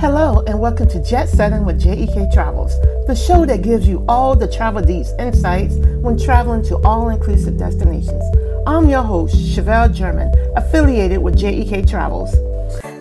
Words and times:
Hello, 0.00 0.44
and 0.46 0.60
welcome 0.60 0.86
to 0.90 1.02
Jet 1.02 1.28
Setting 1.28 1.64
with 1.64 1.82
JEK 1.82 2.32
Travels, 2.32 2.80
the 3.08 3.16
show 3.16 3.44
that 3.44 3.62
gives 3.62 3.88
you 3.88 4.04
all 4.08 4.36
the 4.36 4.46
travel 4.46 4.80
deets 4.80 5.08
insights 5.18 5.74
when 6.02 6.16
traveling 6.16 6.62
to 6.66 6.76
all 6.86 7.08
inclusive 7.08 7.58
destinations. 7.58 8.22
I'm 8.64 8.88
your 8.88 9.02
host, 9.02 9.34
Chevelle 9.34 9.92
German, 9.92 10.32
affiliated 10.54 11.18
with 11.18 11.36
JEK 11.36 11.90
Travels. 11.90 12.32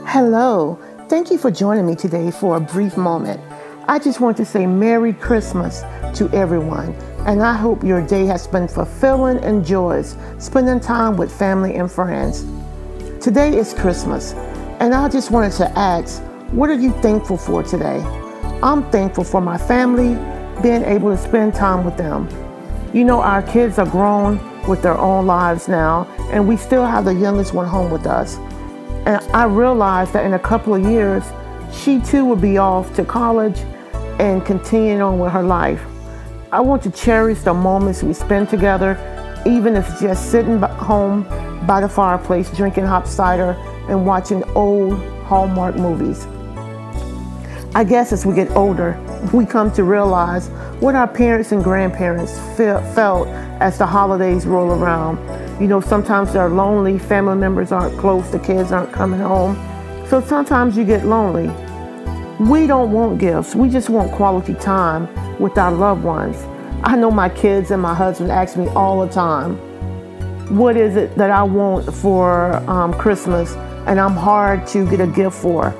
Hello, 0.07 0.79
thank 1.07 1.29
you 1.29 1.37
for 1.37 1.51
joining 1.51 1.85
me 1.85 1.93
today 1.93 2.31
for 2.31 2.57
a 2.57 2.59
brief 2.59 2.97
moment. 2.97 3.39
I 3.87 3.99
just 3.99 4.19
want 4.19 4.35
to 4.37 4.45
say 4.45 4.65
Merry 4.65 5.13
Christmas 5.13 5.81
to 6.17 6.27
everyone, 6.33 6.95
and 7.27 7.43
I 7.43 7.53
hope 7.53 7.83
your 7.83 8.01
day 8.01 8.25
has 8.25 8.47
been 8.47 8.67
fulfilling 8.67 9.37
and 9.43 9.63
joyous, 9.63 10.17
spending 10.39 10.79
time 10.79 11.15
with 11.15 11.31
family 11.31 11.75
and 11.75 11.91
friends. 11.91 12.43
Today 13.21 13.55
is 13.55 13.75
Christmas, 13.75 14.33
and 14.79 14.95
I 14.95 15.09
just 15.09 15.29
wanted 15.29 15.51
to 15.57 15.69
ask, 15.77 16.23
what 16.51 16.69
are 16.69 16.75
you 16.75 16.91
thankful 17.01 17.37
for 17.37 17.61
today? 17.61 17.99
I'm 18.63 18.89
thankful 18.89 19.25
for 19.25 19.41
my 19.41 19.57
family, 19.57 20.15
being 20.61 20.83
able 20.83 21.11
to 21.11 21.17
spend 21.17 21.53
time 21.53 21.83
with 21.83 21.97
them. 21.97 22.29
You 22.93 23.03
know, 23.03 23.21
our 23.21 23.43
kids 23.43 23.77
are 23.77 23.85
grown 23.85 24.39
with 24.65 24.81
their 24.81 24.97
own 24.97 25.27
lives 25.27 25.67
now, 25.67 26.05
and 26.31 26.47
we 26.47 26.55
still 26.55 26.85
have 26.85 27.03
the 27.03 27.13
youngest 27.13 27.53
one 27.53 27.67
home 27.67 27.91
with 27.91 28.07
us. 28.07 28.37
And 29.05 29.21
I 29.33 29.43
realized 29.43 30.13
that 30.13 30.25
in 30.25 30.33
a 30.35 30.39
couple 30.39 30.73
of 30.73 30.83
years, 30.83 31.23
she 31.73 31.99
too 31.99 32.23
will 32.23 32.37
be 32.37 32.57
off 32.57 32.95
to 32.95 33.03
college 33.03 33.59
and 34.17 34.45
continuing 34.45 35.01
on 35.01 35.19
with 35.19 35.33
her 35.33 35.43
life. 35.43 35.83
I 36.53 36.61
want 36.61 36.81
to 36.83 36.91
cherish 36.91 37.39
the 37.39 37.53
moments 37.53 38.03
we 38.03 38.13
spend 38.13 38.47
together, 38.47 38.97
even 39.45 39.75
if 39.75 39.89
it's 39.89 39.99
just 39.99 40.31
sitting 40.31 40.59
home 40.59 41.23
by 41.67 41.81
the 41.81 41.89
fireplace, 41.89 42.49
drinking 42.55 42.85
hot 42.85 43.05
cider, 43.05 43.51
and 43.89 44.05
watching 44.05 44.43
old 44.55 44.97
Hallmark 45.25 45.75
movies. 45.75 46.25
I 47.77 47.83
guess 47.83 48.11
as 48.11 48.25
we 48.25 48.33
get 48.33 48.49
older, 48.55 48.99
we 49.31 49.45
come 49.45 49.71
to 49.73 49.83
realize 49.83 50.47
what 50.79 50.95
our 50.95 51.07
parents 51.07 51.51
and 51.51 51.63
grandparents 51.63 52.31
felt 52.57 53.27
as 53.61 53.77
the 53.77 53.85
holidays 53.85 54.47
roll 54.47 54.71
around. 54.71 55.19
You 55.61 55.67
know, 55.67 55.79
sometimes 55.79 56.33
they're 56.33 56.49
lonely, 56.49 56.97
family 56.97 57.35
members 57.35 57.71
aren't 57.71 57.95
close, 57.99 58.31
the 58.31 58.39
kids 58.39 58.71
aren't 58.71 58.91
coming 58.91 59.19
home. 59.19 59.55
So 60.07 60.21
sometimes 60.21 60.75
you 60.75 60.85
get 60.85 61.05
lonely. 61.05 61.49
We 62.43 62.65
don't 62.65 62.91
want 62.91 63.19
gifts, 63.19 63.53
we 63.53 63.69
just 63.69 63.91
want 63.91 64.11
quality 64.11 64.55
time 64.55 65.07
with 65.39 65.55
our 65.59 65.71
loved 65.71 66.03
ones. 66.03 66.35
I 66.83 66.95
know 66.95 67.11
my 67.11 67.29
kids 67.29 67.69
and 67.69 67.79
my 67.79 67.93
husband 67.93 68.31
ask 68.31 68.57
me 68.57 68.67
all 68.69 69.05
the 69.05 69.13
time, 69.13 69.55
what 70.57 70.77
is 70.77 70.95
it 70.95 71.15
that 71.17 71.29
I 71.29 71.43
want 71.43 71.93
for 71.93 72.55
um, 72.67 72.91
Christmas? 72.95 73.53
And 73.85 73.99
I'm 73.99 74.15
hard 74.15 74.65
to 74.69 74.89
get 74.89 74.99
a 74.99 75.05
gift 75.05 75.37
for 75.37 75.75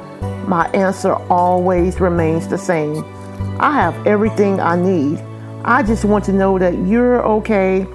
my 0.48 0.68
answer 0.70 1.14
always 1.30 2.00
remains 2.00 2.48
the 2.48 2.58
same. 2.58 3.04
I 3.60 3.72
have 3.74 4.08
everything 4.08 4.60
I 4.60 4.76
need. 4.76 5.20
I 5.66 5.84
just 5.84 6.06
want 6.06 6.24
to 6.26 6.34
know 6.34 6.58
that 6.58 6.74
you're 6.88 7.22
okay 7.26 7.86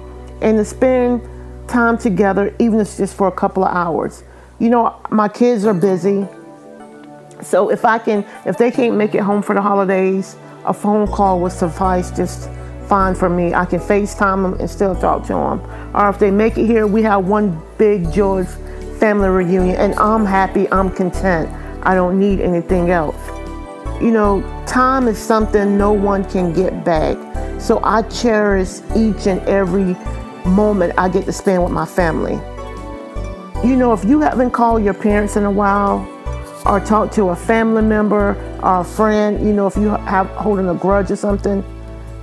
and 0.41 0.57
to 0.57 0.65
spend 0.65 1.21
time 1.67 1.97
together, 1.97 2.55
even 2.59 2.79
if 2.79 2.87
it's 2.87 2.97
just 2.97 3.15
for 3.15 3.27
a 3.27 3.31
couple 3.31 3.63
of 3.63 3.75
hours. 3.75 4.23
You 4.59 4.69
know, 4.69 5.01
my 5.09 5.27
kids 5.27 5.65
are 5.65 5.73
busy. 5.73 6.27
So 7.41 7.69
if 7.71 7.83
I 7.83 7.97
can, 7.97 8.25
if 8.45 8.57
they 8.57 8.69
can't 8.69 8.95
make 8.95 9.15
it 9.15 9.21
home 9.21 9.41
for 9.41 9.55
the 9.55 9.61
holidays, 9.61 10.35
a 10.65 10.73
phone 10.73 11.07
call 11.07 11.39
would 11.39 11.51
suffice 11.51 12.11
just 12.11 12.49
fine 12.87 13.15
for 13.15 13.29
me. 13.29 13.53
I 13.53 13.65
can 13.65 13.79
FaceTime 13.79 14.43
them 14.43 14.59
and 14.59 14.69
still 14.69 14.95
talk 14.95 15.23
to 15.23 15.33
them. 15.33 15.95
Or 15.95 16.09
if 16.09 16.19
they 16.19 16.29
make 16.29 16.57
it 16.57 16.67
here, 16.67 16.85
we 16.85 17.01
have 17.03 17.27
one 17.27 17.61
big 17.77 18.11
joyous 18.13 18.55
family 18.99 19.29
reunion 19.29 19.75
and 19.75 19.95
I'm 19.95 20.25
happy, 20.25 20.71
I'm 20.71 20.89
content. 20.89 21.49
I 21.83 21.95
don't 21.95 22.19
need 22.19 22.39
anything 22.39 22.89
else. 22.89 23.15
You 24.01 24.11
know, 24.11 24.41
time 24.65 25.07
is 25.07 25.17
something 25.17 25.77
no 25.77 25.91
one 25.91 26.25
can 26.29 26.53
get 26.53 26.83
back. 26.83 27.17
So 27.61 27.79
I 27.83 28.01
cherish 28.03 28.79
each 28.95 29.27
and 29.27 29.39
every 29.47 29.95
moment 30.45 30.93
I 30.97 31.09
get 31.09 31.25
to 31.25 31.33
spend 31.33 31.63
with 31.63 31.71
my 31.71 31.85
family. 31.85 32.33
You 33.67 33.77
know, 33.77 33.93
if 33.93 34.03
you 34.03 34.19
haven't 34.19 34.51
called 34.51 34.83
your 34.83 34.93
parents 34.93 35.37
in 35.37 35.45
a 35.45 35.51
while 35.51 36.07
or 36.65 36.79
talked 36.79 37.13
to 37.15 37.29
a 37.29 37.35
family 37.35 37.81
member 37.81 38.35
or 38.61 38.81
a 38.81 38.83
friend, 38.83 39.45
you 39.45 39.53
know, 39.53 39.67
if 39.67 39.75
you 39.77 39.89
have 39.89 40.27
holding 40.31 40.67
a 40.67 40.73
grudge 40.73 41.11
or 41.11 41.15
something, 41.15 41.63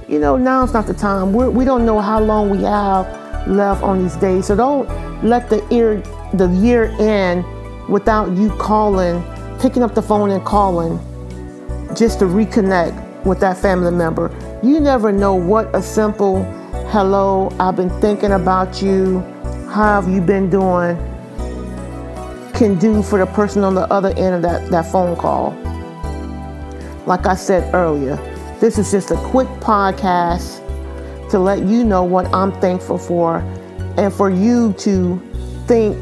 you 0.09 0.19
know, 0.19 0.37
now's 0.37 0.73
not 0.73 0.87
the 0.87 0.95
time. 0.95 1.33
We're, 1.33 1.51
we 1.51 1.65
do 1.65 1.79
not 1.79 1.83
know 1.83 2.01
how 2.01 2.21
long 2.21 2.51
we 2.51 2.63
have 2.63 3.07
left 3.49 3.83
on 3.83 4.03
these 4.03 4.17
days. 4.17 4.47
So 4.47 4.57
don't 4.57 4.89
let 5.25 5.49
the 5.49 5.65
year, 5.71 6.03
the 6.35 6.49
year 6.49 6.95
end 6.99 7.45
without 7.89 8.37
you 8.37 8.51
calling 8.57 9.23
picking 9.61 9.83
up 9.83 9.95
the 9.95 10.03
phone 10.03 10.31
and 10.31 10.45
calling 10.45 10.99
just 11.95 12.19
to 12.19 12.25
reconnect 12.25 13.25
with 13.25 13.41
that 13.41 13.59
family 13.59 13.91
member. 13.91 14.31
You 14.63 14.81
never 14.81 15.13
know 15.13 15.35
what 15.35 15.75
a 15.77 15.83
simple 15.83 16.45
hello, 16.91 17.55
I've 17.61 17.77
been 17.77 17.91
thinking 18.01 18.33
about 18.33 18.83
you, 18.83 19.21
how 19.69 20.01
have 20.01 20.09
you 20.09 20.21
been 20.21 20.51
doing, 20.51 20.97
can 22.55 22.79
do 22.79 23.03
for 23.03 23.19
the 23.19 23.27
person 23.27 23.63
on 23.63 23.75
the 23.75 23.83
other 23.93 24.09
end 24.17 24.35
of 24.35 24.43
that, 24.43 24.71
that 24.71 24.91
phone 24.91 25.17
call. 25.17 25.53
Like 27.07 27.27
I 27.27 27.35
said 27.35 27.75
earlier, 27.75 28.17
this 28.61 28.79
is 28.79 28.91
just 28.91 29.11
a 29.11 29.17
quick 29.17 29.49
podcast 29.61 30.59
to 31.31 31.39
let 31.39 31.61
you 31.61 31.85
know 31.85 32.03
what 32.03 32.27
I'm 32.35 32.53
thankful 32.61 32.99
for 32.99 33.39
and 33.97 34.13
for 34.13 34.31
you 34.31 34.73
to 34.79 35.21
think 35.67 35.97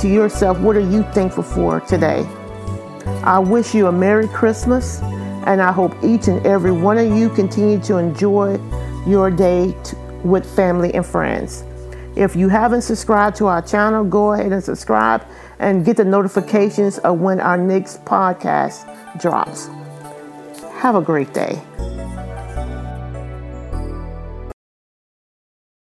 to 0.00 0.08
yourself, 0.08 0.58
what 0.58 0.76
are 0.76 0.80
you 0.80 1.02
thankful 1.14 1.44
for 1.44 1.80
today? 1.80 2.26
I 3.26 3.40
wish 3.40 3.74
you 3.74 3.88
a 3.88 3.92
Merry 3.92 4.28
Christmas, 4.28 5.00
and 5.02 5.60
I 5.60 5.72
hope 5.72 5.92
each 6.04 6.28
and 6.28 6.46
every 6.46 6.70
one 6.70 6.96
of 6.96 7.10
you 7.10 7.28
continue 7.28 7.80
to 7.80 7.96
enjoy 7.96 8.56
your 9.04 9.32
day 9.32 9.74
t- 9.82 9.96
with 10.22 10.46
family 10.54 10.94
and 10.94 11.04
friends. 11.04 11.64
If 12.14 12.36
you 12.36 12.48
haven't 12.48 12.82
subscribed 12.82 13.36
to 13.38 13.46
our 13.46 13.62
channel, 13.62 14.04
go 14.04 14.34
ahead 14.34 14.52
and 14.52 14.62
subscribe 14.62 15.26
and 15.58 15.84
get 15.84 15.96
the 15.96 16.04
notifications 16.04 16.98
of 16.98 17.18
when 17.18 17.40
our 17.40 17.58
next 17.58 18.04
podcast 18.04 18.86
drops. 19.20 19.70
Have 20.74 20.94
a 20.94 21.02
great 21.02 21.34
day. 21.34 21.60